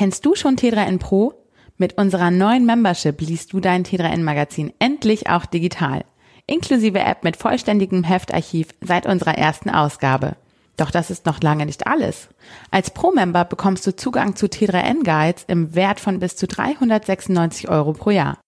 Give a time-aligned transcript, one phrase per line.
[0.00, 1.34] Kennst du schon T3N Pro?
[1.76, 6.06] Mit unserer neuen Membership liest du dein T3N Magazin endlich auch digital.
[6.46, 10.36] Inklusive App mit vollständigem Heftarchiv seit unserer ersten Ausgabe.
[10.78, 12.30] Doch das ist noch lange nicht alles.
[12.70, 17.92] Als Pro-Member bekommst du Zugang zu T3N Guides im Wert von bis zu 396 Euro
[17.92, 18.38] pro Jahr.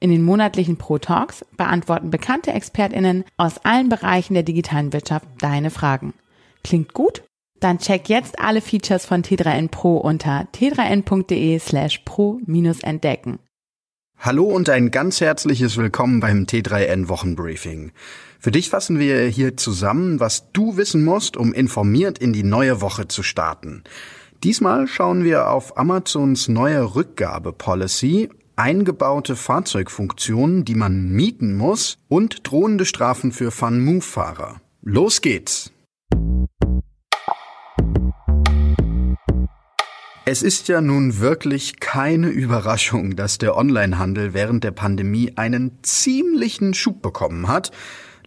[0.00, 6.12] In den monatlichen Pro-Talks beantworten bekannte ExpertInnen aus allen Bereichen der digitalen Wirtschaft deine Fragen.
[6.62, 7.22] Klingt gut?
[7.60, 13.40] Dann check jetzt alle Features von T3N Pro unter t3n.de slash pro-entdecken.
[14.20, 17.92] Hallo und ein ganz herzliches Willkommen beim T3N Wochenbriefing.
[18.40, 22.80] Für dich fassen wir hier zusammen, was du wissen musst, um informiert in die neue
[22.80, 23.84] Woche zu starten.
[24.44, 32.84] Diesmal schauen wir auf Amazons neue Rückgabepolicy, eingebaute Fahrzeugfunktionen, die man mieten muss und drohende
[32.84, 34.60] Strafen für Fun-Move-Fahrer.
[34.82, 35.72] Los geht's!
[40.30, 46.74] Es ist ja nun wirklich keine Überraschung, dass der Onlinehandel während der Pandemie einen ziemlichen
[46.74, 47.72] Schub bekommen hat.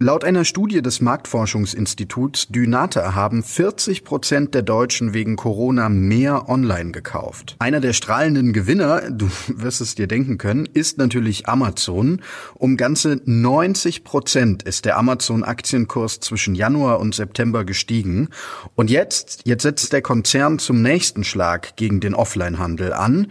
[0.03, 6.91] Laut einer Studie des Marktforschungsinstituts Dynata haben 40 Prozent der Deutschen wegen Corona mehr online
[6.91, 7.55] gekauft.
[7.59, 12.22] Einer der strahlenden Gewinner, du wirst es dir denken können, ist natürlich Amazon.
[12.55, 18.29] Um ganze 90 Prozent ist der Amazon-Aktienkurs zwischen Januar und September gestiegen.
[18.73, 23.27] Und jetzt, jetzt setzt der Konzern zum nächsten Schlag gegen den Offline-Handel an.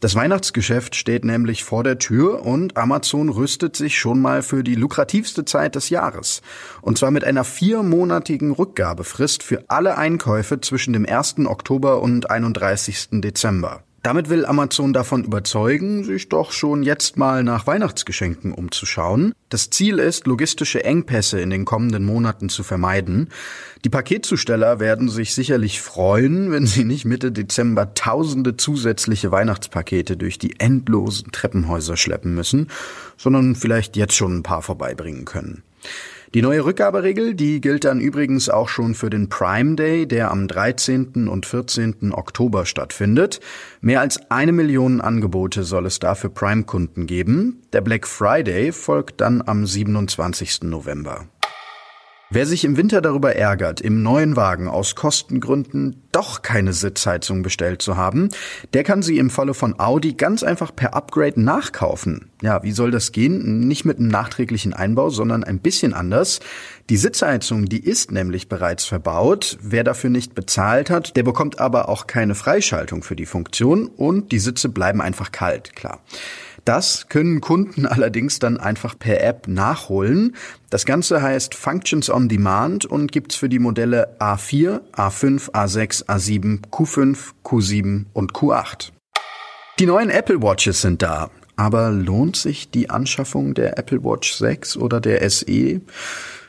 [0.00, 4.74] Das Weihnachtsgeschäft steht nämlich vor der Tür und Amazon rüstet sich schon mal für die
[4.74, 6.40] lukrativste Zeit des Jahres.
[6.80, 11.40] Und zwar mit einer viermonatigen Rückgabefrist für alle Einkäufe zwischen dem 1.
[11.44, 13.20] Oktober und 31.
[13.20, 13.82] Dezember.
[14.02, 19.34] Damit will Amazon davon überzeugen, sich doch schon jetzt mal nach Weihnachtsgeschenken umzuschauen.
[19.50, 23.28] Das Ziel ist, logistische Engpässe in den kommenden Monaten zu vermeiden.
[23.84, 30.38] Die Paketzusteller werden sich sicherlich freuen, wenn sie nicht Mitte Dezember tausende zusätzliche Weihnachtspakete durch
[30.38, 32.68] die endlosen Treppenhäuser schleppen müssen,
[33.18, 35.62] sondern vielleicht jetzt schon ein paar vorbeibringen können.
[36.32, 40.46] Die neue Rückgaberegel, die gilt dann übrigens auch schon für den Prime Day, der am
[40.46, 41.26] 13.
[41.26, 42.12] und 14.
[42.12, 43.40] Oktober stattfindet.
[43.80, 47.62] Mehr als eine Million Angebote soll es da für Prime-Kunden geben.
[47.72, 50.62] Der Black Friday folgt dann am 27.
[50.62, 51.26] November.
[52.32, 57.82] Wer sich im Winter darüber ärgert, im neuen Wagen aus Kostengründen doch keine Sitzheizung bestellt
[57.82, 58.28] zu haben,
[58.72, 62.30] der kann sie im Falle von Audi ganz einfach per Upgrade nachkaufen.
[62.40, 63.66] Ja, wie soll das gehen?
[63.66, 66.38] Nicht mit einem nachträglichen Einbau, sondern ein bisschen anders.
[66.88, 69.58] Die Sitzheizung, die ist nämlich bereits verbaut.
[69.60, 74.30] Wer dafür nicht bezahlt hat, der bekommt aber auch keine Freischaltung für die Funktion und
[74.30, 76.00] die Sitze bleiben einfach kalt, klar.
[76.64, 80.36] Das können Kunden allerdings dann einfach per App nachholen.
[80.70, 86.62] Das Ganze heißt Functions on Demand und gibt's für die Modelle A4, A5, A6, A7,
[86.70, 88.90] Q5, Q7 und Q8.
[89.78, 91.30] Die neuen Apple Watches sind da.
[91.56, 95.80] Aber lohnt sich die Anschaffung der Apple Watch 6 oder der SE?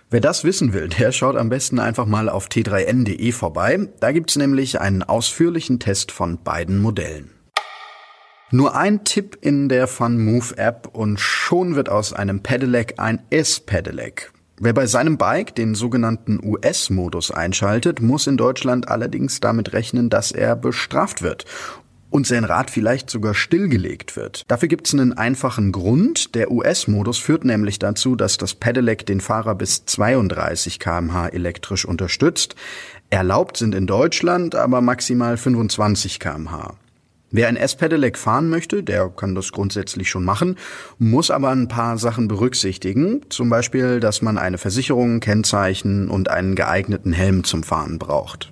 [0.09, 3.87] Wer das wissen will, der schaut am besten einfach mal auf t3n.de vorbei.
[3.99, 7.29] Da gibt's nämlich einen ausführlichen Test von beiden Modellen.
[8.53, 14.33] Nur ein Tipp in der FunMove App und schon wird aus einem Pedelec ein S-Pedelec.
[14.59, 20.33] Wer bei seinem Bike den sogenannten US-Modus einschaltet, muss in Deutschland allerdings damit rechnen, dass
[20.33, 21.45] er bestraft wird
[22.09, 24.43] und sein Rad vielleicht sogar stillgelegt wird.
[24.49, 26.35] Dafür gibt es einen einfachen Grund.
[26.35, 32.55] Der US-Modus führt nämlich dazu, dass das Pedelec den Fahrer bis 32 kmh elektrisch unterstützt.
[33.09, 36.75] Erlaubt sind in Deutschland aber maximal 25 kmh.
[37.33, 40.57] Wer ein S-Pedelec fahren möchte, der kann das grundsätzlich schon machen,
[40.99, 43.21] muss aber ein paar Sachen berücksichtigen.
[43.29, 48.51] Zum Beispiel, dass man eine Versicherung, Kennzeichen und einen geeigneten Helm zum Fahren braucht.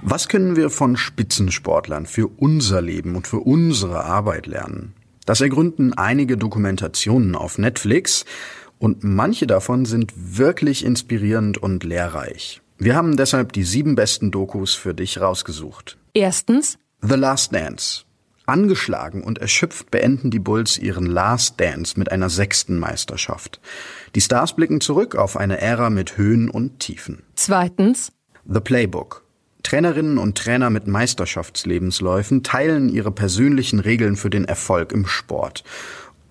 [0.00, 4.94] Was können wir von Spitzensportlern für unser Leben und für unsere Arbeit lernen?
[5.26, 8.24] Das ergründen einige Dokumentationen auf Netflix
[8.78, 12.62] und manche davon sind wirklich inspirierend und lehrreich.
[12.78, 15.98] Wir haben deshalb die sieben besten Dokus für dich rausgesucht.
[16.14, 18.04] Erstens The Last Dance.
[18.46, 23.60] Angeschlagen und erschöpft beenden die Bulls ihren Last Dance mit einer sechsten Meisterschaft.
[24.14, 27.24] Die Stars blicken zurück auf eine Ära mit Höhen und Tiefen.
[27.34, 28.12] Zweitens
[28.48, 29.24] The Playbook.
[29.64, 35.64] Trainerinnen und Trainer mit Meisterschaftslebensläufen teilen ihre persönlichen Regeln für den Erfolg im Sport.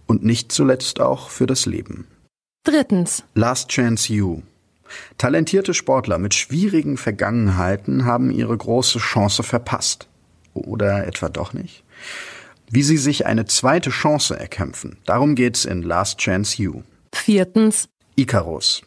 [0.07, 2.07] Und nicht zuletzt auch für das Leben.
[2.63, 4.41] Drittens Last Chance You.
[5.17, 10.07] Talentierte Sportler mit schwierigen Vergangenheiten haben ihre große Chance verpasst.
[10.53, 11.83] Oder etwa doch nicht?
[12.69, 14.98] Wie sie sich eine zweite Chance erkämpfen.
[15.06, 16.83] Darum geht's in Last Chance You.
[17.13, 18.81] Viertens Icarus.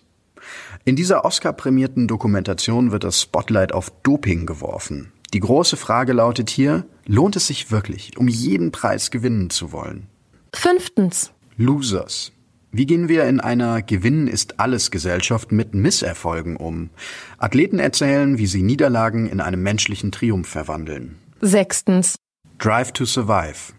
[0.84, 5.12] In dieser Oscar-prämierten Dokumentation wird das Spotlight auf Doping geworfen.
[5.32, 10.06] Die große Frage lautet hier, lohnt es sich wirklich, um jeden Preis gewinnen zu wollen?
[10.54, 11.32] Fünftens.
[11.56, 12.32] Losers.
[12.70, 16.90] Wie gehen wir in einer Gewinnen ist alles Gesellschaft mit Misserfolgen um?
[17.38, 21.16] Athleten erzählen, wie sie Niederlagen in einem menschlichen Triumph verwandeln.
[21.40, 22.16] Sechstens.
[22.58, 23.72] Drive to Survive.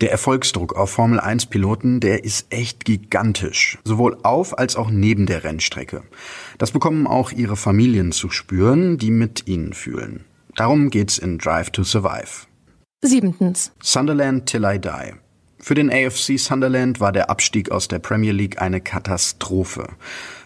[0.00, 5.26] Der Erfolgsdruck auf Formel 1 Piloten, der ist echt gigantisch, sowohl auf als auch neben
[5.26, 6.02] der Rennstrecke.
[6.58, 10.24] Das bekommen auch ihre Familien zu spüren, die mit ihnen fühlen.
[10.56, 12.46] Darum geht's in Drive to Survive.
[13.02, 13.72] Siebentens.
[13.82, 15.14] Sunderland Till I Die.
[15.58, 19.88] Für den AFC Sunderland war der Abstieg aus der Premier League eine Katastrophe.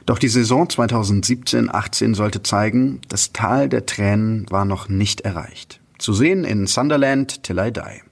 [0.07, 5.81] Doch die Saison 2017-18 sollte zeigen, das Tal der Tränen war noch nicht erreicht.
[5.99, 8.03] Zu sehen in Sunderland Till I Die.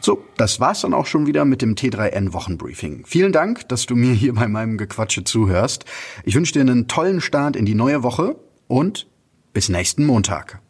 [0.00, 3.04] So, das war's dann auch schon wieder mit dem T3N Wochenbriefing.
[3.06, 5.84] Vielen Dank, dass du mir hier bei meinem Gequatsche zuhörst.
[6.24, 8.36] Ich wünsche dir einen tollen Start in die neue Woche
[8.66, 9.06] und
[9.52, 10.60] bis nächsten Montag.